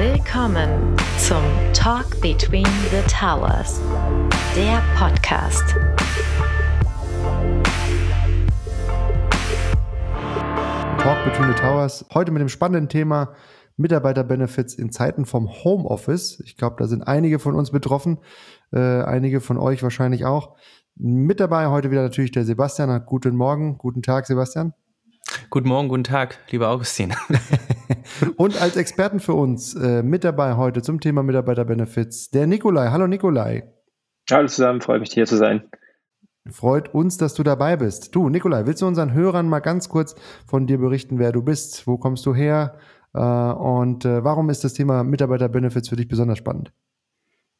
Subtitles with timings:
[0.00, 1.42] Willkommen zum
[1.74, 3.82] Talk Between the Towers,
[4.56, 5.76] der Podcast.
[10.96, 12.06] Talk Between the Towers.
[12.14, 13.34] Heute mit dem spannenden Thema
[13.76, 16.40] Mitarbeiterbenefits in Zeiten vom Homeoffice.
[16.46, 18.20] Ich glaube, da sind einige von uns betroffen,
[18.72, 20.56] äh, einige von euch wahrscheinlich auch.
[20.96, 23.04] Mit dabei heute wieder natürlich der Sebastian.
[23.04, 24.72] Guten Morgen, guten Tag, Sebastian.
[25.48, 27.14] Guten Morgen, guten Tag, lieber Augustin.
[28.36, 32.90] Und als Experten für uns äh, mit dabei heute zum Thema Mitarbeiterbenefits der Nikolai.
[32.90, 33.72] Hallo Nikolai.
[34.30, 35.62] Hallo zusammen, freut mich hier zu sein.
[36.50, 38.14] Freut uns, dass du dabei bist.
[38.14, 40.14] Du, Nikolai, willst du unseren Hörern mal ganz kurz
[40.46, 42.78] von dir berichten, wer du bist, wo kommst du her
[43.14, 46.72] äh, und äh, warum ist das Thema Mitarbeiterbenefits für dich besonders spannend?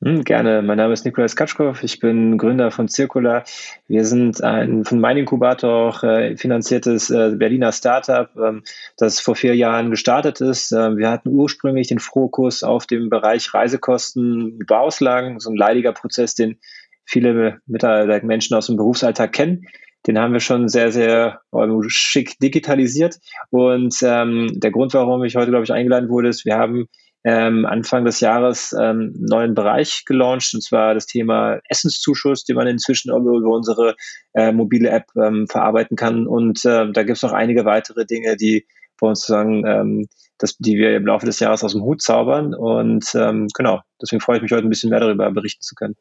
[0.03, 0.63] Hm, gerne.
[0.63, 1.83] Mein Name ist Nikolaus Katschkow.
[1.83, 3.45] Ich bin Gründer von Circular.
[3.87, 8.63] Wir sind ein von meinem Inkubator auch äh, finanziertes äh, Berliner Startup, ähm,
[8.97, 10.73] das vor vier Jahren gestartet ist.
[10.73, 15.92] Äh, wir hatten ursprünglich den Fokus auf dem Bereich Reisekosten und Bauauslagen, so ein leidiger
[15.92, 16.59] Prozess, den
[17.05, 19.67] viele Mitarbeiter, Menschen aus dem Berufsalltag kennen.
[20.07, 23.19] Den haben wir schon sehr, sehr ähm, schick digitalisiert.
[23.51, 26.89] Und ähm, der Grund, warum ich heute, glaube ich, eingeladen wurde, ist, wir haben
[27.25, 32.57] ähm, Anfang des Jahres ähm, einen neuen Bereich gelauncht, und zwar das Thema Essenszuschuss, den
[32.57, 33.95] man inzwischen über, unsere
[34.35, 36.27] äh, mobile App ähm, verarbeiten kann.
[36.27, 38.67] Und äh, da gibt es noch einige weitere Dinge, die
[38.98, 40.07] bei uns sozusagen, ähm,
[40.39, 42.55] das, die wir im Laufe des Jahres aus dem Hut zaubern.
[42.55, 45.97] Und ähm, genau, deswegen freue ich mich heute ein bisschen mehr darüber berichten zu können.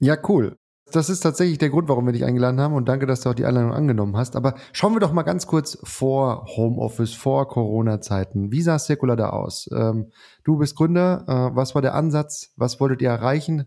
[0.00, 0.56] Ja, cool
[0.92, 3.34] das ist tatsächlich der Grund, warum wir dich eingeladen haben und danke, dass du auch
[3.34, 4.36] die Einladung angenommen hast.
[4.36, 8.52] Aber schauen wir doch mal ganz kurz vor Homeoffice, vor Corona-Zeiten.
[8.52, 9.68] Wie sah Circular da aus?
[9.74, 10.12] Ähm,
[10.44, 11.24] du bist Gründer.
[11.26, 12.52] Äh, was war der Ansatz?
[12.56, 13.66] Was wolltet ihr erreichen?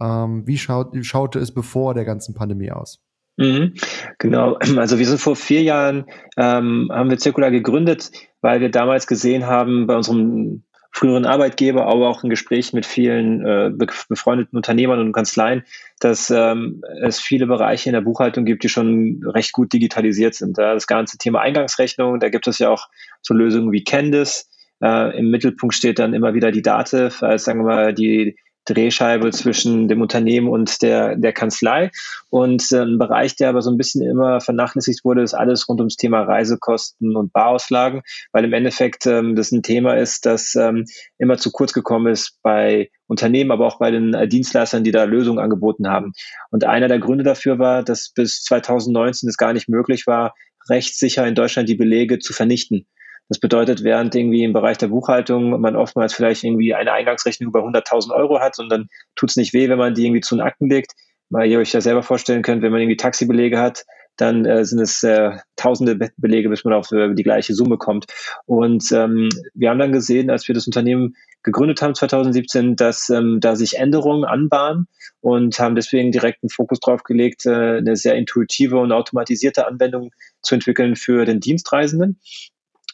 [0.00, 3.00] Ähm, wie, schaut, schaute es bevor der ganzen Pandemie aus?
[3.36, 3.74] Mhm,
[4.18, 8.10] genau, also wir sind vor vier Jahren, ähm, haben wir Circular gegründet,
[8.40, 13.44] weil wir damals gesehen haben bei unserem früheren Arbeitgeber, aber auch in Gesprächen mit vielen
[13.44, 13.70] äh,
[14.08, 15.64] befreundeten Unternehmern und Kanzleien,
[16.00, 20.58] dass ähm, es viele Bereiche in der Buchhaltung gibt, die schon recht gut digitalisiert sind.
[20.58, 22.88] Ja, das ganze Thema Eingangsrechnung, da gibt es ja auch
[23.22, 24.48] so Lösungen wie Candice.
[24.82, 29.30] Äh, Im Mittelpunkt steht dann immer wieder die Dativ, als sagen wir mal die Drehscheibe
[29.30, 31.90] zwischen dem Unternehmen und der, der Kanzlei.
[32.30, 35.80] Und äh, ein Bereich, der aber so ein bisschen immer vernachlässigt wurde, ist alles rund
[35.80, 38.02] ums Thema Reisekosten und Barauslagen,
[38.32, 40.84] weil im Endeffekt ähm, das ein Thema ist, das ähm,
[41.18, 45.04] immer zu kurz gekommen ist bei Unternehmen, aber auch bei den äh, Dienstleistern, die da
[45.04, 46.12] Lösungen angeboten haben.
[46.50, 50.34] Und einer der Gründe dafür war, dass bis 2019 es gar nicht möglich war,
[50.68, 52.86] rechtssicher in Deutschland die Belege zu vernichten.
[53.32, 57.60] Das bedeutet, während irgendwie im Bereich der Buchhaltung man oftmals vielleicht irgendwie eine Eingangsrechnung über
[57.60, 60.42] 100.000 Euro hat und dann tut es nicht weh, wenn man die irgendwie zu den
[60.42, 60.92] Akten legt,
[61.30, 63.86] weil ihr euch ja selber vorstellen könnt, wenn man irgendwie Taxibelege hat,
[64.18, 68.04] dann äh, sind es äh, tausende Belege, bis man auf äh, die gleiche Summe kommt.
[68.44, 73.38] Und ähm, wir haben dann gesehen, als wir das Unternehmen gegründet haben 2017, dass ähm,
[73.40, 74.88] da sich Änderungen anbahnen
[75.22, 80.10] und haben deswegen direkt einen Fokus drauf gelegt, äh, eine sehr intuitive und automatisierte Anwendung
[80.42, 82.20] zu entwickeln für den Dienstreisenden.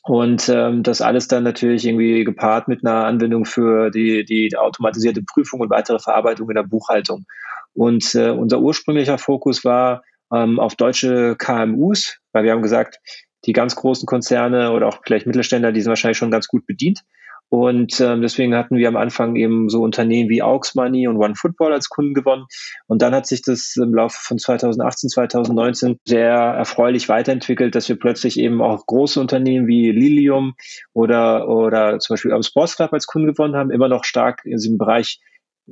[0.09, 5.23] Und ähm, das alles dann natürlich irgendwie gepaart mit einer Anwendung für die, die automatisierte
[5.23, 7.27] Prüfung und weitere Verarbeitung in der Buchhaltung.
[7.75, 10.03] Und äh, unser ursprünglicher Fokus war
[10.33, 13.01] ähm, auf deutsche KMUs, weil wir haben gesagt,
[13.45, 17.03] die ganz großen Konzerne oder auch vielleicht Mittelständler, die sind wahrscheinlich schon ganz gut bedient.
[17.51, 21.73] Und ähm, deswegen hatten wir am Anfang eben so Unternehmen wie Aux Money und OneFootball
[21.73, 22.45] als Kunden gewonnen.
[22.87, 27.99] Und dann hat sich das im Laufe von 2018, 2019 sehr erfreulich weiterentwickelt, dass wir
[27.99, 30.55] plötzlich eben auch große Unternehmen wie Lilium
[30.93, 34.53] oder, oder zum Beispiel am Sports Club als Kunden gewonnen haben, immer noch stark in
[34.53, 35.19] diesem Bereich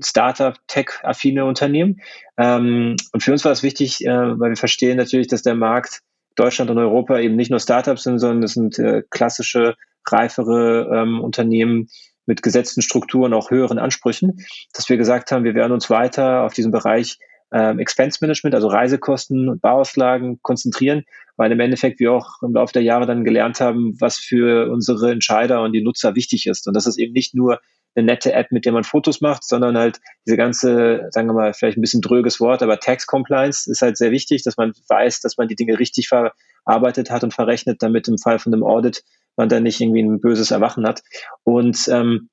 [0.03, 2.01] Startup, Tech-affine Unternehmen.
[2.37, 6.03] Ähm, und für uns war es wichtig, äh, weil wir verstehen natürlich, dass der Markt
[6.37, 9.75] Deutschland und Europa eben nicht nur Startups sind, sondern es sind äh, klassische
[10.09, 11.89] reifere ähm, Unternehmen
[12.27, 16.55] mit gesetzten Strukturen, auch höheren Ansprüchen, dass wir gesagt haben, wir werden uns weiter auf
[16.55, 17.19] diesen Bereich
[17.53, 21.05] ähm, Expense Management, also Reisekosten und Bauauslagen konzentrieren,
[21.37, 25.13] weil im Endeffekt wir auch im Laufe der Jahre dann gelernt haben, was für unsere
[25.13, 26.67] Entscheider und die Nutzer wichtig ist.
[26.67, 27.61] Und das ist eben nicht nur
[27.97, 31.55] eine nette App, mit der man Fotos macht, sondern halt diese ganze, sagen wir mal,
[31.55, 35.21] vielleicht ein bisschen dröges Wort, aber Tax Compliance ist halt sehr wichtig, dass man weiß,
[35.21, 39.03] dass man die Dinge richtig verarbeitet hat und verrechnet, damit im Fall von einem Audit
[39.37, 41.03] man dann nicht irgendwie ein böses Erwachen hat.
[41.45, 42.29] Und ähm,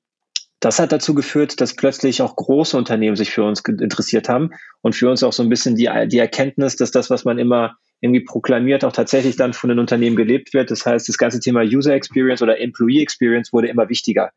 [0.60, 4.50] das hat dazu geführt, dass plötzlich auch große Unternehmen sich für uns interessiert haben
[4.80, 7.76] und für uns auch so ein bisschen die, die Erkenntnis, dass das, was man immer
[8.00, 10.70] irgendwie proklamiert, auch tatsächlich dann von den Unternehmen gelebt wird.
[10.70, 14.30] Das heißt, das ganze Thema User Experience oder Employee Experience wurde immer wichtiger.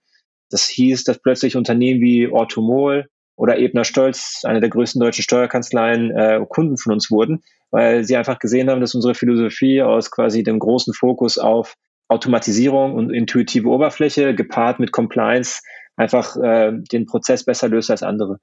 [0.49, 6.11] Das hieß, dass plötzlich Unternehmen wie Ortomol oder Ebner Stolz, eine der größten deutschen Steuerkanzleien,
[6.11, 10.44] äh, Kunden von uns wurden, weil sie einfach gesehen haben, dass unsere Philosophie aus quasi
[10.44, 11.75] dem großen Fokus auf
[12.07, 15.61] Automatisierung und intuitive Oberfläche gepaart mit Compliance
[15.97, 18.39] einfach äh, den Prozess besser löst als andere.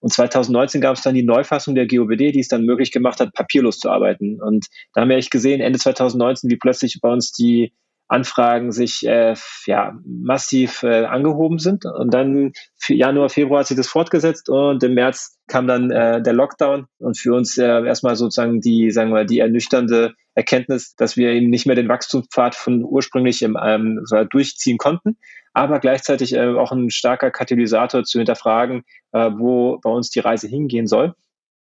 [0.00, 3.32] Und 2019 gab es dann die Neufassung der GOBD, die es dann möglich gemacht hat,
[3.32, 4.42] papierlos zu arbeiten.
[4.42, 7.72] Und da haben wir echt gesehen, Ende 2019, wie plötzlich bei uns die
[8.08, 9.34] Anfragen sich äh,
[9.66, 11.86] ja, massiv äh, angehoben sind.
[11.86, 12.52] Und dann
[12.86, 17.18] Januar, Februar hat sich das fortgesetzt und im März kam dann äh, der Lockdown und
[17.18, 21.66] für uns äh, erstmal sozusagen die, sagen wir, die ernüchternde Erkenntnis, dass wir eben nicht
[21.66, 25.16] mehr den Wachstumspfad von ursprünglich im, ähm, durchziehen konnten,
[25.52, 30.48] aber gleichzeitig äh, auch ein starker Katalysator zu hinterfragen, äh, wo bei uns die Reise
[30.48, 31.14] hingehen soll.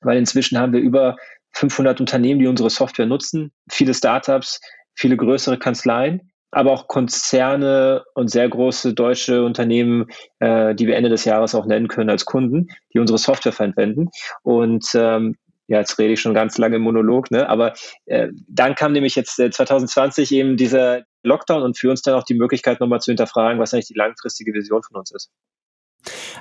[0.02, 1.18] Weil inzwischen haben wir über
[1.54, 4.60] 500 Unternehmen, die unsere Software nutzen, viele Startups,
[4.98, 10.08] viele größere Kanzleien, aber auch Konzerne und sehr große deutsche Unternehmen,
[10.40, 14.10] äh, die wir Ende des Jahres auch nennen können als Kunden, die unsere Software verwenden.
[14.44, 15.36] Und ähm,
[15.68, 17.50] ja, jetzt rede ich schon ganz lange im Monolog, ne?
[17.50, 17.74] aber
[18.06, 22.24] äh, dann kam nämlich jetzt äh, 2020 eben dieser Lockdown und für uns dann auch
[22.24, 25.30] die Möglichkeit, nochmal zu hinterfragen, was eigentlich die langfristige Vision von uns ist.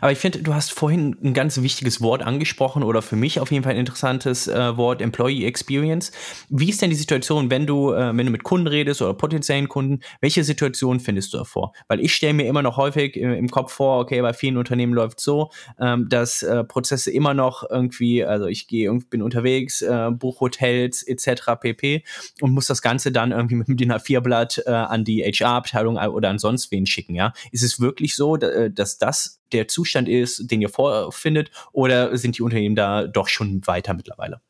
[0.00, 3.50] Aber ich finde, du hast vorhin ein ganz wichtiges Wort angesprochen oder für mich auf
[3.50, 6.12] jeden Fall ein interessantes äh, Wort, Employee Experience.
[6.48, 9.68] Wie ist denn die Situation, wenn du, äh, wenn du mit Kunden redest oder potenziellen
[9.68, 11.72] Kunden, welche Situation findest du davor?
[11.88, 14.92] Weil ich stelle mir immer noch häufig im, im, Kopf vor, okay, bei vielen Unternehmen
[14.92, 20.10] läuft so, ähm, dass äh, Prozesse immer noch irgendwie, also ich gehe bin unterwegs, äh,
[20.10, 21.52] buche Hotels etc.
[21.60, 22.04] pp.
[22.40, 26.28] und muss das Ganze dann irgendwie mit dem DIN A4-Blatt äh, an die HR-Abteilung oder
[26.28, 27.32] an sonst wen schicken, ja?
[27.52, 32.38] Ist es wirklich so, äh, dass das der Zustand ist, den ihr vorfindet, oder sind
[32.38, 34.40] die Unternehmen da doch schon weiter mittlerweile?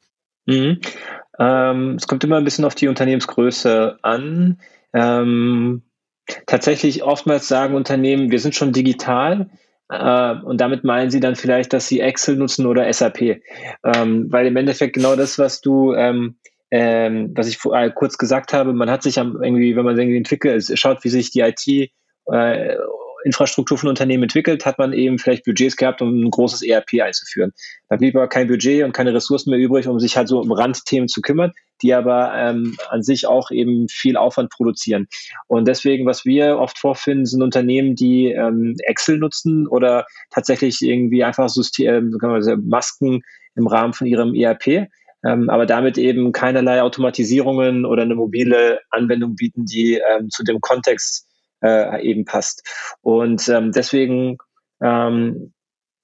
[0.46, 0.80] Mhm.
[1.38, 4.60] Ähm, es kommt immer ein bisschen auf die Unternehmensgröße an.
[4.92, 5.82] Ähm,
[6.46, 9.50] tatsächlich oftmals sagen Unternehmen, wir sind schon digital.
[9.88, 13.40] Äh, und damit meinen sie dann vielleicht, dass sie Excel nutzen oder SAP.
[13.84, 16.36] Ähm, weil im Endeffekt genau das, was du ähm,
[16.70, 20.16] ähm, was ich äh, kurz gesagt habe, man hat sich am, irgendwie, wenn man irgendwie
[20.16, 21.66] entwickelt, schaut, wie sich die IT
[22.26, 22.76] äh,
[23.26, 27.52] Infrastruktur von Unternehmen entwickelt, hat man eben vielleicht Budgets gehabt, um ein großes ERP einzuführen.
[27.88, 30.52] Da blieb aber kein Budget und keine Ressourcen mehr übrig, um sich halt so um
[30.52, 31.52] Randthemen zu kümmern,
[31.82, 35.08] die aber ähm, an sich auch eben viel Aufwand produzieren.
[35.48, 41.24] Und deswegen, was wir oft vorfinden, sind Unternehmen, die ähm, Excel nutzen oder tatsächlich irgendwie
[41.24, 43.22] einfach System, äh, Masken
[43.56, 44.88] im Rahmen von ihrem ERP.
[45.24, 50.60] Ähm, aber damit eben keinerlei Automatisierungen oder eine mobile Anwendung bieten, die ähm, zu dem
[50.60, 51.25] Kontext
[51.62, 52.62] äh, eben passt.
[53.02, 54.38] Und ähm, deswegen
[54.82, 55.52] ähm,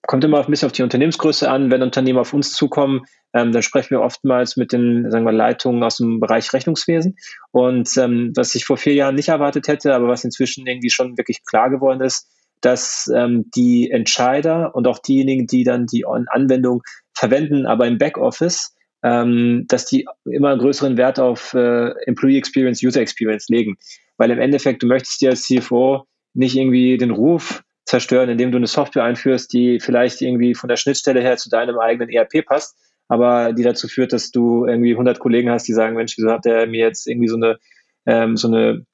[0.06, 1.70] kommt immer ein bisschen auf die Unternehmensgröße an.
[1.70, 3.02] Wenn Unternehmen auf uns zukommen,
[3.34, 7.16] ähm, dann sprechen wir oftmals mit den sagen wir, Leitungen aus dem Bereich Rechnungswesen.
[7.50, 11.16] Und ähm, was ich vor vier Jahren nicht erwartet hätte, aber was inzwischen irgendwie schon
[11.16, 12.28] wirklich klar geworden ist,
[12.60, 16.82] dass ähm, die Entscheider und auch diejenigen, die dann die Anwendung
[17.12, 23.00] verwenden, aber im Backoffice, ähm, dass die immer größeren Wert auf äh, Employee Experience, User
[23.00, 23.76] Experience legen.
[24.16, 28.58] Weil im Endeffekt, du möchtest dir als CFO nicht irgendwie den Ruf zerstören, indem du
[28.58, 32.76] eine Software einführst, die vielleicht irgendwie von der Schnittstelle her zu deinem eigenen ERP passt,
[33.08, 36.44] aber die dazu führt, dass du irgendwie 100 Kollegen hast, die sagen, Mensch, wieso hat
[36.44, 37.58] der mir jetzt irgendwie so eine,
[38.06, 38.86] ähm, so eine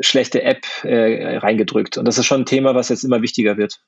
[0.00, 1.96] schlechte App äh, reingedrückt?
[1.96, 3.80] Und das ist schon ein Thema, was jetzt immer wichtiger wird.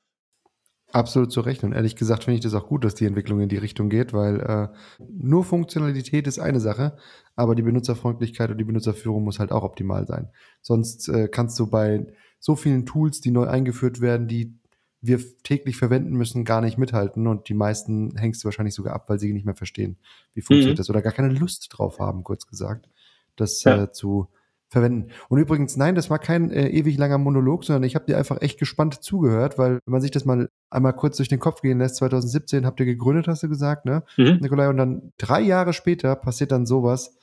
[0.93, 1.63] Absolut zu Recht.
[1.63, 4.13] Und ehrlich gesagt finde ich das auch gut, dass die Entwicklung in die Richtung geht,
[4.13, 4.67] weil äh,
[5.09, 6.95] nur Funktionalität ist eine Sache,
[7.35, 10.29] aber die Benutzerfreundlichkeit und die Benutzerführung muss halt auch optimal sein.
[10.61, 12.05] Sonst äh, kannst du bei
[12.39, 14.53] so vielen Tools, die neu eingeführt werden, die
[15.01, 19.09] wir täglich verwenden müssen, gar nicht mithalten und die meisten hängst du wahrscheinlich sogar ab,
[19.09, 19.97] weil sie nicht mehr verstehen,
[20.35, 20.77] wie funktioniert mhm.
[20.77, 22.87] das oder gar keine Lust drauf haben, kurz gesagt,
[23.35, 23.83] das ja.
[23.83, 24.29] äh, zu
[24.73, 25.11] verwenden.
[25.29, 28.41] Und übrigens, nein, das war kein äh, ewig langer Monolog, sondern ich habe dir einfach
[28.41, 31.79] echt gespannt zugehört, weil wenn man sich das mal einmal kurz durch den Kopf gehen
[31.79, 34.39] lässt, 2017 habt ihr gegründet, hast du gesagt, ne, mhm.
[34.41, 37.15] Nikolai, und dann drei Jahre später passiert dann sowas,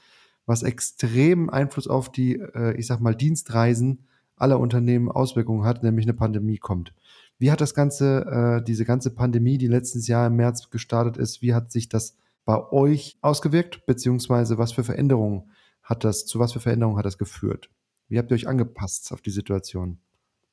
[0.47, 6.07] was extrem Einfluss auf die, äh, ich sag mal, Dienstreisen aller Unternehmen Auswirkungen hat, nämlich
[6.07, 6.95] eine Pandemie kommt.
[7.38, 11.42] Wie hat das Ganze, äh, diese ganze Pandemie, die letztes Jahr im März gestartet ist,
[11.42, 15.50] wie hat sich das bei euch ausgewirkt, beziehungsweise was für Veränderungen
[15.90, 17.68] hat das, zu was für Veränderungen hat das geführt?
[18.09, 19.99] Wie habt ihr euch angepasst auf die Situation?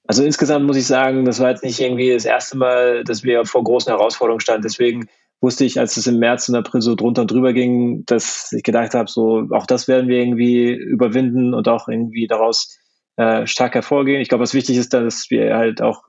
[0.07, 3.45] Also insgesamt muss ich sagen, das war jetzt nicht irgendwie das erste Mal, dass wir
[3.45, 4.63] vor großen Herausforderungen standen.
[4.63, 5.07] Deswegen
[5.41, 8.63] wusste ich, als es im März und April so drunter und drüber ging, dass ich
[8.63, 12.77] gedacht habe, so auch das werden wir irgendwie überwinden und auch irgendwie daraus
[13.17, 14.21] äh, stark hervorgehen.
[14.21, 16.03] Ich glaube, was wichtig ist, dass wir halt auch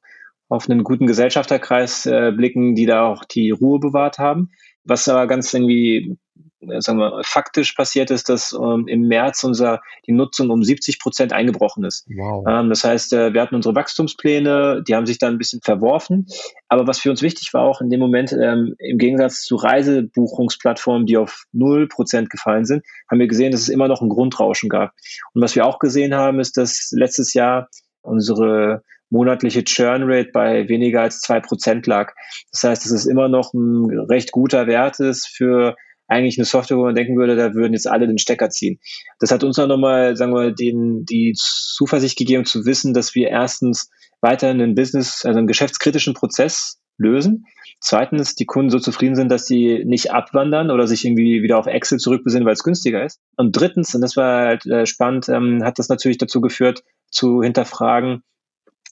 [0.48, 4.50] auf einen guten Gesellschafterkreis äh, blicken, die da auch die Ruhe bewahrt haben.
[4.84, 6.16] Was aber ganz irgendwie
[6.60, 11.32] sagen wir, faktisch passiert ist, dass ähm, im März unser, die Nutzung um 70 Prozent
[11.32, 12.06] eingebrochen ist.
[12.08, 12.44] Wow.
[12.48, 16.26] Ähm, das heißt, äh, wir hatten unsere Wachstumspläne, die haben sich dann ein bisschen verworfen.
[16.68, 21.06] Aber was für uns wichtig war auch in dem Moment, ähm, im Gegensatz zu Reisebuchungsplattformen,
[21.06, 24.68] die auf 0 Prozent gefallen sind, haben wir gesehen, dass es immer noch ein Grundrauschen
[24.68, 24.92] gab.
[25.34, 27.68] Und was wir auch gesehen haben, ist, dass letztes Jahr
[28.02, 32.12] unsere monatliche Churn Rate bei weniger als zwei Prozent lag.
[32.52, 35.76] Das heißt, es ist immer noch ein recht guter Wert ist für
[36.08, 38.80] eigentlich eine Software, wo man denken würde, da würden jetzt alle den Stecker ziehen.
[39.20, 43.28] Das hat uns auch nochmal, sagen wir, den, die Zuversicht gegeben zu wissen, dass wir
[43.28, 47.44] erstens weiterhin einen Business, also einen geschäftskritischen Prozess lösen.
[47.80, 51.66] Zweitens, die Kunden so zufrieden sind, dass sie nicht abwandern oder sich irgendwie wieder auf
[51.66, 53.20] Excel zurückbesinnen, weil es günstiger ist.
[53.36, 57.42] Und drittens, und das war halt äh, spannend, ähm, hat das natürlich dazu geführt, zu
[57.42, 58.22] hinterfragen,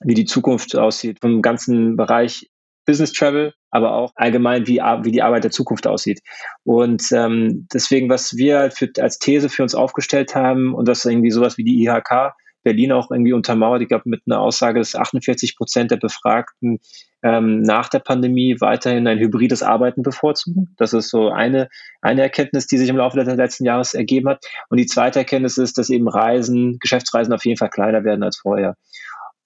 [0.00, 2.49] wie die Zukunft aussieht vom ganzen Bereich
[2.87, 6.21] Business Travel, aber auch allgemein, wie, wie die Arbeit der Zukunft aussieht.
[6.64, 11.30] Und ähm, deswegen, was wir für, als These für uns aufgestellt haben und was irgendwie
[11.30, 12.35] sowas wie die IHK
[12.66, 16.80] Berlin auch irgendwie untermauert, ich glaube mit einer Aussage, dass 48 Prozent der Befragten
[17.23, 20.75] ähm, nach der Pandemie weiterhin ein hybrides Arbeiten bevorzugen.
[20.76, 21.68] Das ist so eine,
[22.02, 24.45] eine Erkenntnis, die sich im Laufe des letzten Jahres ergeben hat.
[24.68, 28.38] Und die zweite Erkenntnis ist, dass eben Reisen, Geschäftsreisen auf jeden Fall kleiner werden als
[28.38, 28.75] vorher.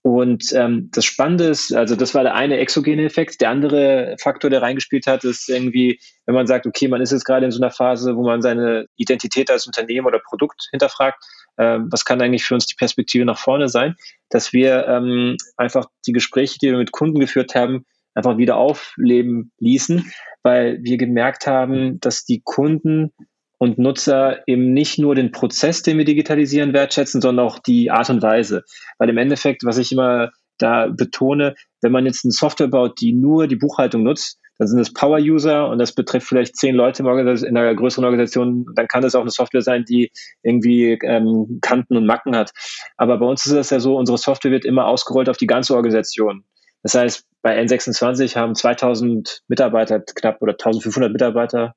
[0.02, 3.40] Und ähm, das Spannende ist, also das war der eine exogene Effekt.
[3.42, 7.26] Der andere Faktor, der reingespielt hat, ist irgendwie, wenn man sagt, okay, man ist jetzt
[7.26, 11.22] gerade in so einer Phase, wo man seine Identität als Unternehmen oder Produkt hinterfragt,
[11.58, 13.94] äh, was kann eigentlich für uns die Perspektive nach vorne sein,
[14.30, 19.52] dass wir ähm, einfach die Gespräche, die wir mit Kunden geführt haben, einfach wieder aufleben
[19.58, 20.10] ließen,
[20.42, 23.12] weil wir gemerkt haben, dass die Kunden
[23.60, 28.08] und Nutzer eben nicht nur den Prozess, den wir digitalisieren, wertschätzen, sondern auch die Art
[28.08, 28.64] und Weise.
[28.98, 33.12] Weil im Endeffekt, was ich immer da betone, wenn man jetzt eine Software baut, die
[33.12, 37.56] nur die Buchhaltung nutzt, dann sind es Power-User und das betrifft vielleicht zehn Leute in
[37.56, 40.10] einer größeren Organisation, dann kann das auch eine Software sein, die
[40.42, 42.52] irgendwie ähm, Kanten und Macken hat.
[42.96, 45.74] Aber bei uns ist es ja so, unsere Software wird immer ausgerollt auf die ganze
[45.76, 46.44] Organisation.
[46.82, 51.74] Das heißt, bei N26 haben 2000 Mitarbeiter knapp oder 1500 Mitarbeiter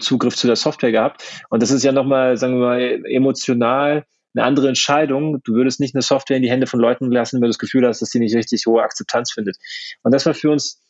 [0.00, 1.22] Zugriff zu der Software gehabt.
[1.50, 4.04] Und das ist ja nochmal, sagen wir mal, emotional
[4.34, 5.42] eine andere Entscheidung.
[5.44, 7.86] Du würdest nicht eine Software in die Hände von Leuten lassen, wenn du das Gefühl
[7.86, 9.56] hast, dass die nicht richtig hohe Akzeptanz findet.
[10.02, 10.80] Und das war für uns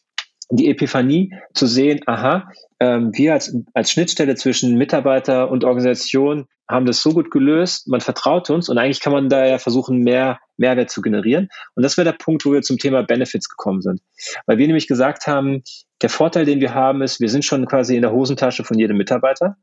[0.51, 2.51] die Epiphanie zu sehen, aha,
[2.81, 8.01] ähm, wir als, als Schnittstelle zwischen Mitarbeiter und Organisation haben das so gut gelöst, man
[8.01, 11.49] vertraut uns und eigentlich kann man da ja versuchen, mehr Mehrwert zu generieren.
[11.75, 14.01] Und das wäre der Punkt, wo wir zum Thema Benefits gekommen sind.
[14.47, 15.63] Weil wir nämlich gesagt haben,
[16.01, 18.97] der Vorteil, den wir haben, ist, wir sind schon quasi in der Hosentasche von jedem
[18.97, 19.57] Mitarbeiter.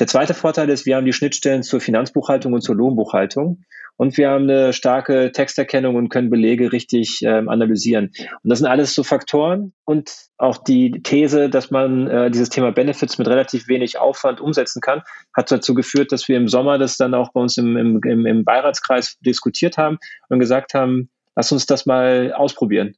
[0.00, 3.62] Der zweite Vorteil ist, wir haben die Schnittstellen zur Finanzbuchhaltung und zur Lohnbuchhaltung.
[3.96, 8.10] Und wir haben eine starke Texterkennung und können Belege richtig ähm, analysieren.
[8.42, 12.72] Und das sind alles so Faktoren und auch die These, dass man äh, dieses Thema
[12.72, 15.02] Benefits mit relativ wenig Aufwand umsetzen kann,
[15.36, 18.44] hat dazu geführt, dass wir im Sommer das dann auch bei uns im, im, im,
[18.44, 22.96] Beiratskreis diskutiert haben und gesagt haben, lass uns das mal ausprobieren.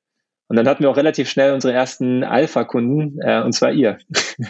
[0.48, 3.98] Und dann hatten wir auch relativ schnell unsere ersten Alpha-Kunden, äh, und zwar ihr.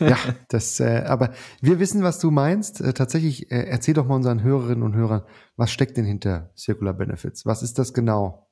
[0.00, 0.16] ja,
[0.48, 2.80] das, äh, aber wir wissen, was du meinst.
[2.80, 5.22] Äh, tatsächlich, äh, erzähl doch mal unseren Hörerinnen und Hörern,
[5.56, 7.46] was steckt denn hinter Circular Benefits?
[7.46, 8.48] Was ist das genau?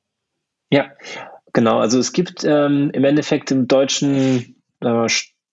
[0.71, 0.91] Ja,
[1.53, 1.79] genau.
[1.79, 5.09] Also es gibt ähm, im Endeffekt im deutschen äh,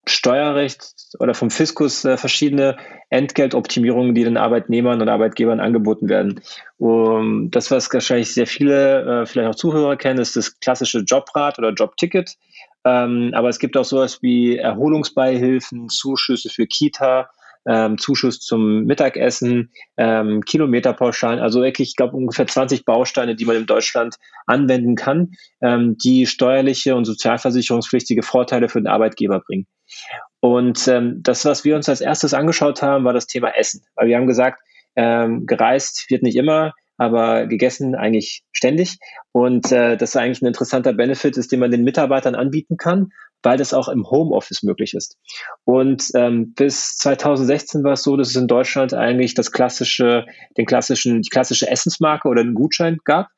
[0.09, 2.77] Steuerrecht oder vom Fiskus äh, verschiedene
[3.09, 6.41] Entgeltoptimierungen, die den Arbeitnehmern und Arbeitgebern angeboten werden.
[6.77, 11.59] Um, das, was wahrscheinlich sehr viele, äh, vielleicht auch Zuhörer kennen, ist das klassische Jobrad
[11.59, 12.37] oder Jobticket.
[12.85, 17.29] Ähm, aber es gibt auch sowas wie Erholungsbeihilfen, Zuschüsse für Kita,
[17.67, 23.57] ähm, Zuschuss zum Mittagessen, ähm, Kilometerpauschalen, also wirklich, ich glaube, ungefähr 20 Bausteine, die man
[23.57, 25.31] in Deutschland anwenden kann,
[25.61, 29.67] ähm, die steuerliche und sozialversicherungspflichtige Vorteile für den Arbeitgeber bringen.
[30.39, 33.83] Und ähm, das, was wir uns als erstes angeschaut haben, war das Thema Essen.
[33.95, 34.61] Weil wir haben gesagt,
[34.95, 38.97] ähm, gereist wird nicht immer, aber gegessen eigentlich ständig.
[39.31, 43.09] Und äh, das ist eigentlich ein interessanter Benefit ist, den man den Mitarbeitern anbieten kann,
[43.41, 45.17] weil das auch im Homeoffice möglich ist.
[45.63, 50.25] Und ähm, bis 2016 war es so, dass es in Deutschland eigentlich das klassische,
[50.57, 53.29] den klassischen, die klassische Essensmarke oder einen Gutschein gab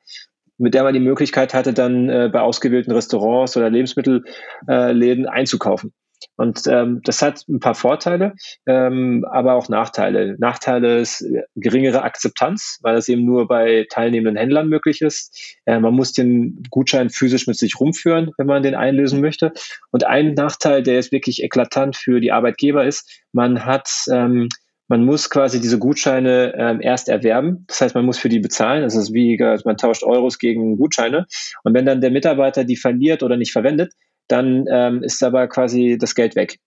[0.57, 5.91] mit der man die Möglichkeit hatte, dann äh, bei ausgewählten Restaurants oder Lebensmittelläden äh, einzukaufen.
[6.35, 8.33] Und ähm, das hat ein paar Vorteile,
[8.65, 10.35] ähm, aber auch Nachteile.
[10.39, 11.25] Nachteile ist
[11.55, 15.59] geringere Akzeptanz, weil das eben nur bei teilnehmenden Händlern möglich ist.
[15.65, 19.51] Äh, man muss den Gutschein physisch mit sich rumführen, wenn man den einlösen möchte.
[19.91, 24.49] Und ein Nachteil, der ist wirklich eklatant für die Arbeitgeber ist, man hat ähm,
[24.91, 27.63] man muss quasi diese Gutscheine ähm, erst erwerben.
[27.67, 28.83] Das heißt, man muss für die bezahlen.
[28.83, 31.27] Das ist wie, man tauscht Euros gegen Gutscheine.
[31.63, 33.93] Und wenn dann der Mitarbeiter die verliert oder nicht verwendet,
[34.27, 36.59] dann ähm, ist aber quasi das Geld weg.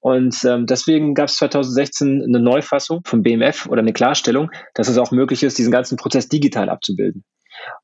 [0.00, 4.98] Und ähm, deswegen gab es 2016 eine Neufassung vom BMF oder eine Klarstellung, dass es
[4.98, 7.24] auch möglich ist, diesen ganzen Prozess digital abzubilden.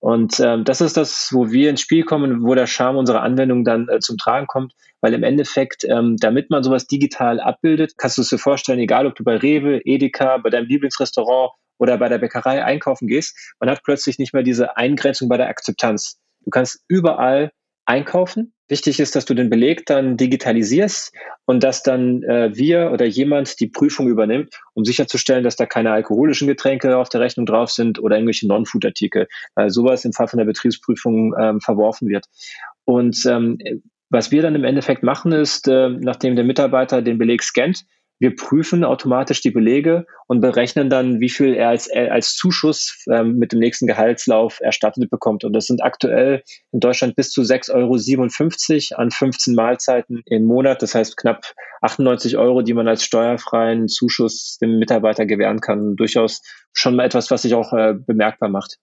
[0.00, 3.64] Und ähm, das ist das, wo wir ins Spiel kommen, wo der Charme unserer Anwendung
[3.64, 8.18] dann äh, zum Tragen kommt, weil im Endeffekt, ähm, damit man sowas digital abbildet, kannst
[8.18, 12.08] du es dir vorstellen, egal ob du bei Rewe, Edeka, bei deinem Lieblingsrestaurant oder bei
[12.08, 16.18] der Bäckerei einkaufen gehst, man hat plötzlich nicht mehr diese Eingrenzung bei der Akzeptanz.
[16.44, 17.52] Du kannst überall
[17.86, 18.52] einkaufen.
[18.70, 21.12] Wichtig ist, dass du den Beleg dann digitalisierst
[21.44, 25.90] und dass dann äh, wir oder jemand die Prüfung übernimmt, um sicherzustellen, dass da keine
[25.90, 30.38] alkoholischen Getränke auf der Rechnung drauf sind oder irgendwelche Non-Food-Artikel, weil sowas im Fall von
[30.38, 32.26] der Betriebsprüfung ähm, verworfen wird.
[32.84, 33.58] Und ähm,
[34.08, 37.84] was wir dann im Endeffekt machen, ist, äh, nachdem der Mitarbeiter den Beleg scannt,
[38.20, 43.04] wir prüfen automatisch die Belege und berechnen dann, wie viel er als, äh, als Zuschuss
[43.10, 45.42] ähm, mit dem nächsten Gehaltslauf erstattet bekommt.
[45.42, 50.82] Und das sind aktuell in Deutschland bis zu 6,57 Euro an 15 Mahlzeiten im Monat.
[50.82, 51.46] Das heißt knapp
[51.80, 55.96] 98 Euro, die man als steuerfreien Zuschuss dem Mitarbeiter gewähren kann.
[55.96, 56.42] Durchaus
[56.74, 58.76] schon mal etwas, was sich auch äh, bemerkbar macht.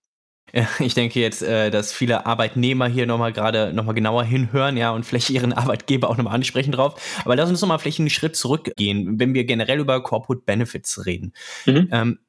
[0.79, 5.05] Ich denke jetzt, äh, dass viele Arbeitnehmer hier nochmal gerade nochmal genauer hinhören, ja, und
[5.05, 6.95] vielleicht ihren Arbeitgeber auch nochmal ansprechen drauf.
[7.25, 11.33] Aber lass uns nochmal vielleicht einen Schritt zurückgehen, wenn wir generell über Corporate Benefits reden.
[11.65, 11.89] Mhm.
[11.91, 12.19] Ähm,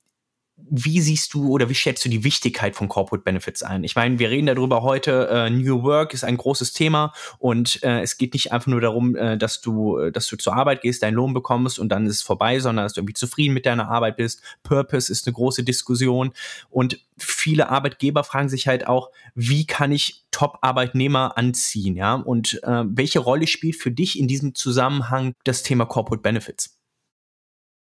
[0.70, 3.84] wie siehst du oder wie schätzt du die Wichtigkeit von Corporate Benefits ein?
[3.84, 8.00] Ich meine, wir reden darüber heute, äh, New Work ist ein großes Thema und äh,
[8.02, 11.02] es geht nicht einfach nur darum, äh, dass du, äh, dass du zur Arbeit gehst,
[11.02, 13.88] deinen Lohn bekommst und dann ist es vorbei, sondern dass du irgendwie zufrieden mit deiner
[13.88, 14.42] Arbeit bist.
[14.62, 16.32] Purpose ist eine große Diskussion
[16.70, 22.14] und viele Arbeitgeber fragen sich halt auch, wie kann ich Top-Arbeitnehmer anziehen, ja?
[22.14, 26.77] Und äh, welche Rolle spielt für dich in diesem Zusammenhang das Thema Corporate Benefits?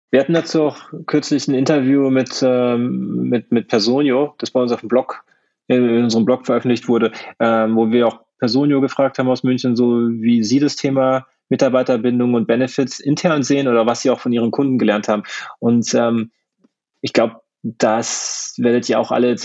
[0.10, 4.72] Wir hatten dazu auch kürzlich ein Interview mit, ähm, mit, mit Personio, das bei uns
[4.72, 5.26] auf dem Blog,
[5.68, 10.00] in, unserem Blog veröffentlicht wurde, ähm, wo wir auch Personio gefragt haben aus München, so
[10.10, 14.52] wie sie das Thema Mitarbeiterbindung und Benefits intern sehen oder was sie auch von ihren
[14.52, 15.24] Kunden gelernt haben.
[15.60, 16.32] Und ähm,
[17.02, 19.36] ich glaube, das werdet ihr auch alle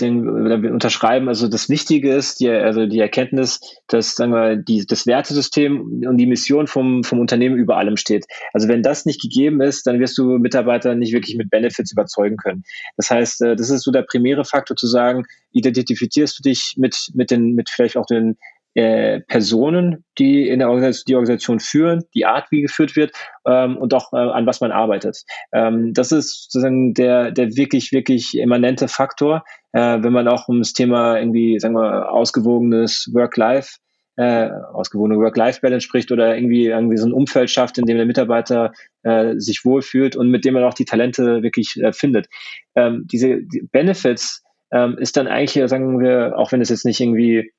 [0.71, 1.27] unterschreiben.
[1.27, 6.17] Also das Wichtige ist, die, also die Erkenntnis, dass sagen wir, die, das Wertesystem und
[6.17, 8.25] die Mission vom, vom Unternehmen über allem steht.
[8.53, 12.37] Also wenn das nicht gegeben ist, dann wirst du Mitarbeiter nicht wirklich mit Benefits überzeugen
[12.37, 12.63] können.
[12.97, 17.09] Das heißt, äh, das ist so der primäre Faktor zu sagen, identifizierst du dich mit,
[17.13, 18.37] mit den, mit vielleicht auch den
[18.75, 23.11] äh, Personen, die in der Organisation, die Organisation führen, die Art, wie geführt wird
[23.47, 25.23] ähm, und auch äh, an was man arbeitet.
[25.51, 29.43] Ähm, das ist sozusagen der, der wirklich, wirklich immanente Faktor,
[29.73, 33.77] äh, wenn man auch um das Thema irgendwie, sagen wir, ausgewogenes Work-Life
[34.15, 38.71] äh, ausgewogene Work-Life-Balance spricht oder irgendwie irgendwie so ein Umfeld schafft, in dem der Mitarbeiter
[39.01, 42.27] äh, sich wohlfühlt und mit dem man auch die Talente wirklich äh, findet.
[42.75, 46.99] Ähm, diese die Benefits ähm, ist dann eigentlich, sagen wir, auch wenn es jetzt nicht
[46.99, 47.52] irgendwie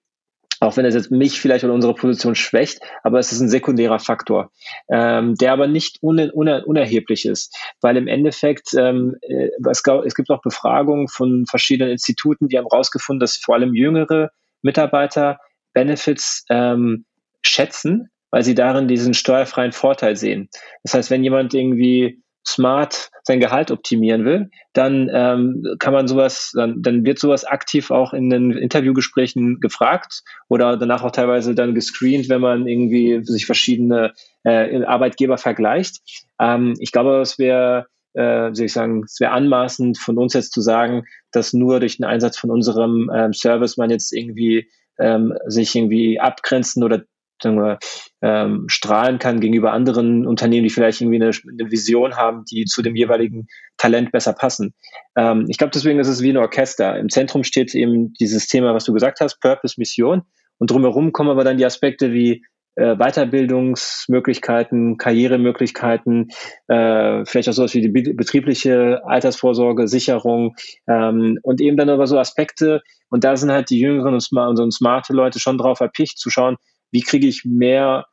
[0.65, 3.99] auch wenn es jetzt mich vielleicht oder unsere Position schwächt, aber es ist ein sekundärer
[3.99, 4.51] Faktor,
[4.89, 10.15] ähm, der aber nicht un un unerheblich ist, weil im Endeffekt ähm, äh, es, es,
[10.15, 14.31] gibt auch Befragungen von verschiedenen Instituten, die haben herausgefunden, dass vor allem jüngere
[14.63, 15.39] Mitarbeiter
[15.73, 17.05] Benefits ähm,
[17.43, 20.49] schätzen, weil sie darin diesen steuerfreien Vorteil sehen.
[20.83, 26.53] Das heißt, wenn jemand irgendwie smart sein Gehalt optimieren will, dann ähm, kann man sowas,
[26.55, 31.75] dann, dann wird sowas aktiv auch in den Interviewgesprächen gefragt oder danach auch teilweise dann
[31.75, 34.13] gescreent, wenn man irgendwie sich verschiedene
[34.45, 36.03] äh, Arbeitgeber vergleicht.
[36.39, 40.53] Ähm, ich glaube, es wäre äh, soll ich sagen, es wäre anmaßend von uns jetzt
[40.53, 45.35] zu sagen, dass nur durch den Einsatz von unserem ähm, Service man jetzt irgendwie ähm,
[45.47, 47.03] sich irgendwie abgrenzen oder
[47.43, 47.79] sagen wir,
[48.23, 52.83] ähm, strahlen kann gegenüber anderen Unternehmen, die vielleicht irgendwie eine, eine, Vision haben, die zu
[52.83, 54.75] dem jeweiligen Talent besser passen.
[55.17, 56.99] Ähm, ich glaube, deswegen ist es wie ein Orchester.
[56.99, 60.23] Im Zentrum steht eben dieses Thema, was du gesagt hast, Purpose, Mission.
[60.59, 62.45] Und drumherum kommen aber dann die Aspekte wie
[62.77, 66.31] äh, Weiterbildungsmöglichkeiten, Karrieremöglichkeiten,
[66.69, 70.55] äh, vielleicht auch sowas wie die betriebliche Altersvorsorge, Sicherung
[70.89, 72.83] ähm, und eben dann aber so Aspekte.
[73.11, 76.31] Und da sind halt die jüngeren und, smart, und smarte Leute schon drauf erpicht zu
[76.31, 76.57] schauen,
[76.95, 78.07] wie kriege ich mehr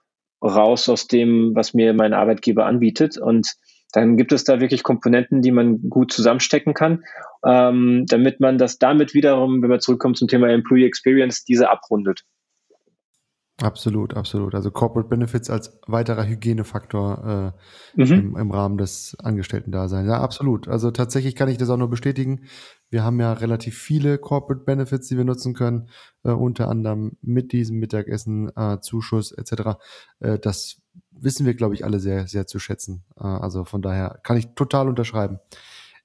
[0.44, 3.17] raus aus dem, was mir mein Arbeitgeber anbietet.
[3.17, 3.54] Und
[3.94, 7.04] dann gibt es da wirklich Komponenten, die man gut zusammenstecken kann,
[7.46, 12.24] ähm, damit man das damit wiederum, wenn wir zurückkommen zum Thema Employee Experience, diese abrundet.
[13.62, 14.56] Absolut, absolut.
[14.56, 17.54] Also Corporate Benefits als weiterer Hygienefaktor
[17.95, 18.12] äh, mhm.
[18.12, 20.08] im, im, Rahmen des Angestellten-Daseins.
[20.08, 20.67] Ja, absolut.
[20.67, 22.45] Also tatsächlich kann ich das auch nur bestätigen.
[22.89, 25.89] Wir haben ja relativ viele Corporate Benefits, die wir nutzen können,
[26.24, 29.78] äh, unter anderem mit diesem Mittagessen, äh, Zuschuss etc.
[30.19, 33.04] Äh, das wissen wir, glaube ich, alle sehr, sehr zu schätzen.
[33.17, 35.39] Äh, also von daher kann ich total unterschreiben.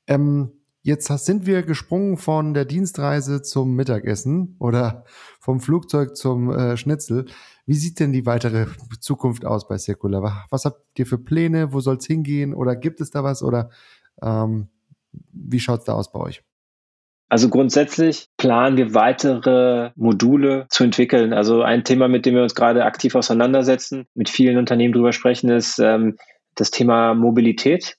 [0.07, 0.53] Ähm,
[0.87, 5.03] Jetzt sind wir gesprungen von der Dienstreise zum Mittagessen oder
[5.41, 7.27] vom Flugzeug zum äh, Schnitzel.
[7.67, 8.67] Wie sieht denn die weitere
[9.01, 10.47] Zukunft aus bei Circular?
[10.49, 11.73] Was habt ihr für Pläne?
[11.73, 12.55] Wo soll es hingehen?
[12.55, 13.43] Oder gibt es da was?
[13.43, 13.71] Oder
[14.23, 14.69] ähm,
[15.33, 16.45] wie schaut es da aus bei euch?
[17.29, 21.33] Also grundsätzlich planen wir weitere Module zu entwickeln.
[21.33, 25.51] Also ein Thema, mit dem wir uns gerade aktiv auseinandersetzen, mit vielen Unternehmen drüber sprechen,
[25.51, 26.17] ist ähm,
[26.55, 27.97] das Thema Mobilität.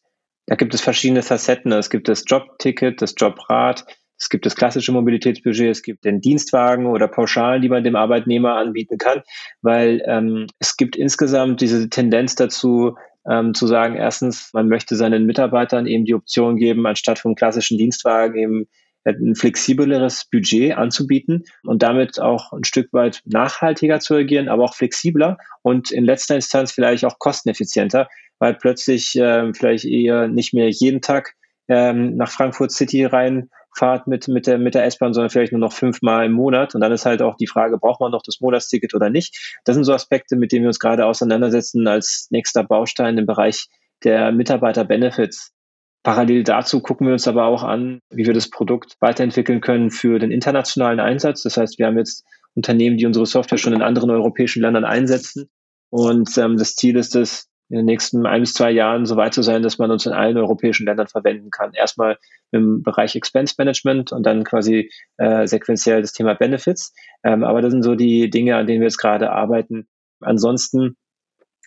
[0.48, 1.72] Da gibt es verschiedene Facetten.
[1.74, 3.86] Es gibt das Jobticket, das Jobrad,
[4.20, 8.56] es gibt das klassische Mobilitätsbudget, es gibt den Dienstwagen oder Pauschalen, die man dem Arbeitnehmer
[8.56, 9.22] anbieten kann,
[9.62, 12.96] weil ähm, es gibt insgesamt diese Tendenz dazu,
[13.30, 17.78] ähm, zu sagen, erstens, man möchte seinen Mitarbeitern eben die Option geben, anstatt vom klassischen
[17.78, 18.68] Dienstwagen eben
[19.08, 24.76] ein flexibleres Budget anzubieten und damit auch ein Stück weit nachhaltiger zu agieren, aber auch
[24.76, 28.08] flexibler und in letzter Instanz vielleicht auch kosteneffizienter,
[28.40, 31.36] weil plötzlich äh, vielleicht eher nicht mehr jeden Tag
[31.68, 35.74] ähm, nach Frankfurt City reinfahrt mit, mit der, mit der S-Bahn, sondern vielleicht nur noch
[35.74, 36.76] fünfmal im Monat.
[36.76, 39.60] Und dann ist halt auch die Frage, braucht man noch das Monatsticket oder nicht?
[39.66, 43.68] Das sind so Aspekte, mit denen wir uns gerade auseinandersetzen als nächster Baustein im Bereich
[44.04, 45.54] der Mitarbeiter-Benefits.
[46.04, 50.20] Parallel dazu gucken wir uns aber auch an, wie wir das Produkt weiterentwickeln können für
[50.20, 51.44] den internationalen Einsatz.
[51.44, 55.50] Das heißt, wir haben jetzt Unternehmen, die unsere Software schon in anderen europäischen Ländern einsetzen.
[55.90, 59.34] Und ähm, das Ziel ist es, in den nächsten ein bis zwei Jahren so weit
[59.34, 61.74] zu sein, dass man uns in allen europäischen Ländern verwenden kann.
[61.74, 62.18] Erstmal
[62.52, 66.94] im Bereich Expense Management und dann quasi äh, sequenziell das Thema Benefits.
[67.24, 69.88] Ähm, aber das sind so die Dinge, an denen wir jetzt gerade arbeiten.
[70.22, 70.96] Ansonsten,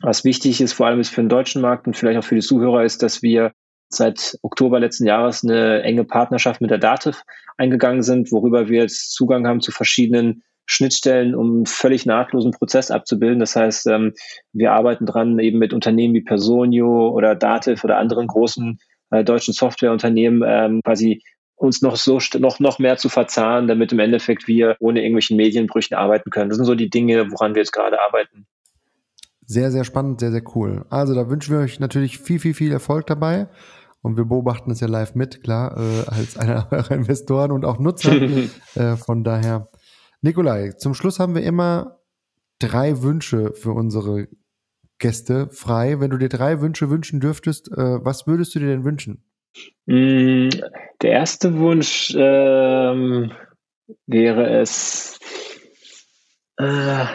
[0.00, 2.40] was wichtig ist, vor allem ist für den deutschen Markt und vielleicht auch für die
[2.40, 3.52] Zuhörer, ist, dass wir
[3.92, 7.24] seit Oktober letzten Jahres eine enge Partnerschaft mit der Dativ
[7.56, 12.90] eingegangen sind, worüber wir jetzt Zugang haben zu verschiedenen Schnittstellen, um einen völlig nahtlosen Prozess
[12.92, 13.40] abzubilden.
[13.40, 14.14] Das heißt, ähm,
[14.52, 18.78] wir arbeiten dran eben mit Unternehmen wie Personio oder Dativ oder anderen großen
[19.10, 21.22] äh, deutschen Softwareunternehmen ähm, quasi
[21.56, 25.96] uns noch so noch noch mehr zu verzahnen, damit im Endeffekt wir ohne irgendwelchen Medienbrüchen
[25.96, 26.48] arbeiten können.
[26.48, 28.46] Das sind so die Dinge, woran wir jetzt gerade arbeiten.
[29.44, 30.86] Sehr, sehr spannend, sehr, sehr cool.
[30.88, 33.48] Also da wünschen wir euch natürlich viel, viel, viel Erfolg dabei.
[34.02, 37.78] Und wir beobachten es ja live mit, klar, äh, als einer eurer Investoren und auch
[37.78, 38.12] Nutzer.
[38.74, 39.70] äh, von daher,
[40.22, 42.00] Nikolai, zum Schluss haben wir immer
[42.58, 44.28] drei Wünsche für unsere
[44.98, 46.00] Gäste frei.
[46.00, 49.24] Wenn du dir drei Wünsche wünschen dürftest, äh, was würdest du dir denn wünschen?
[49.86, 50.48] Mm,
[51.02, 53.32] der erste Wunsch ähm,
[54.06, 55.18] wäre es.
[56.56, 57.06] Äh,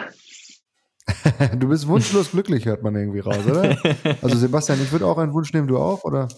[1.58, 3.76] du bist wunschlos glücklich, hört man irgendwie raus, oder?
[4.22, 6.28] Also Sebastian, ich würde auch einen Wunsch nehmen, du auch, oder?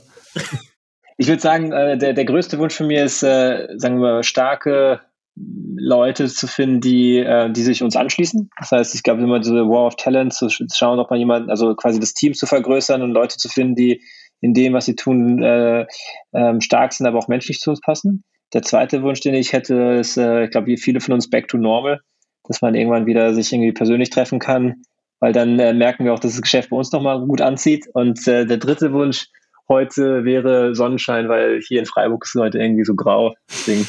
[1.21, 5.01] Ich würde sagen, äh, der, der größte Wunsch von mir ist, äh, sagen wir, starke
[5.35, 8.51] Leute zu finden, die, äh, die sich uns anschließen.
[8.59, 11.75] Das heißt, ich glaube immer diese War of Talent zu schauen, ob man jemanden, also
[11.75, 14.03] quasi das Team zu vergrößern und Leute zu finden, die
[14.41, 15.87] in dem, was sie tun, äh,
[16.33, 18.25] ähm, stark sind, aber auch menschlich zu uns passen.
[18.53, 21.59] Der zweite Wunsch, den ich hätte, ist, äh, ich glaube, viele von uns back to
[21.59, 22.01] normal,
[22.45, 24.83] dass man irgendwann wieder sich irgendwie persönlich treffen kann,
[25.21, 27.87] weil dann äh, merken wir auch, dass das Geschäft bei uns nochmal gut anzieht.
[27.93, 29.27] Und äh, der dritte Wunsch,
[29.69, 33.35] heute wäre Sonnenschein, weil hier in Freiburg ist es heute irgendwie so grau.
[33.49, 33.87] Deswegen,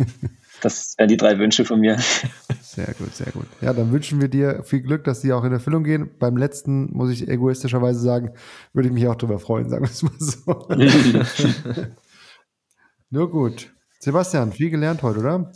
[0.62, 1.98] das wären die drei Wünsche von mir.
[2.62, 3.46] Sehr gut, sehr gut.
[3.60, 6.10] Ja, dann wünschen wir dir viel Glück, dass die auch in Erfüllung gehen.
[6.18, 8.34] Beim letzten, muss ich egoistischerweise sagen,
[8.72, 10.68] würde ich mich auch darüber freuen, sagen wir es mal so.
[13.10, 13.72] Nur gut.
[13.98, 15.52] Sebastian, viel gelernt heute, oder?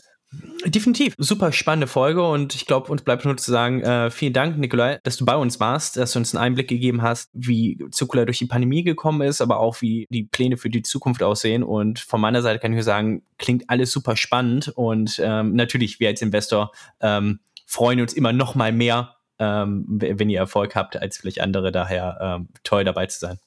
[0.65, 1.15] Definitiv.
[1.19, 5.01] Super spannende Folge und ich glaube, uns bleibt nur zu sagen, äh, vielen Dank, Nikolai,
[5.03, 8.39] dass du bei uns warst, dass du uns einen Einblick gegeben hast, wie Zirkular durch
[8.39, 11.63] die Pandemie gekommen ist, aber auch wie die Pläne für die Zukunft aussehen.
[11.63, 16.01] Und von meiner Seite kann ich nur sagen, klingt alles super spannend und ähm, natürlich,
[16.01, 20.97] wir als Investor ähm, freuen uns immer noch mal mehr, ähm, wenn ihr Erfolg habt,
[20.97, 21.73] als vielleicht andere.
[21.73, 23.39] Daher ähm, toll dabei zu sein.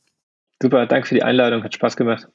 [0.61, 2.27] Super, danke für die Einladung, hat Spaß gemacht.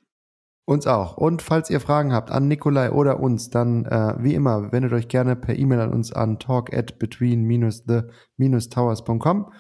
[0.65, 1.17] Uns auch.
[1.17, 5.09] Und falls ihr Fragen habt an Nikolai oder uns, dann äh, wie immer, wendet euch
[5.09, 9.53] gerne per E-Mail an uns an talk at between-the-towers.com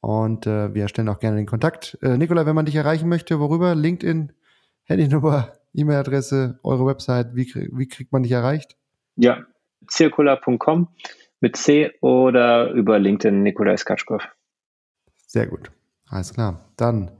[0.00, 1.98] und äh, wir stellen auch gerne den Kontakt.
[2.02, 3.74] Äh, Nikolai, wenn man dich erreichen möchte, worüber?
[3.74, 4.32] LinkedIn,
[4.84, 8.76] Handynummer, E-Mail-Adresse, eure Website, wie, wie kriegt man dich erreicht?
[9.16, 9.44] Ja,
[9.90, 10.88] circular.com
[11.40, 14.22] mit C oder über LinkedIn Nikolai Skatschkow.
[15.26, 15.70] Sehr gut.
[16.08, 16.64] Alles klar.
[16.76, 17.12] Dann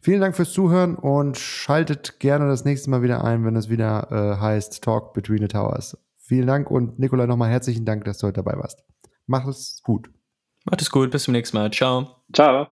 [0.00, 4.08] Vielen Dank fürs Zuhören und schaltet gerne das nächste Mal wieder ein, wenn es wieder
[4.10, 5.98] äh, heißt Talk Between the Towers.
[6.18, 8.84] Vielen Dank und Nikolai nochmal herzlichen Dank, dass du heute dabei warst.
[9.26, 10.10] Mach es gut.
[10.64, 11.70] Macht es gut, bis zum nächsten Mal.
[11.70, 12.22] Ciao.
[12.32, 12.68] Ciao.